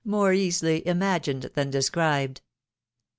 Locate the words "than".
1.53-1.69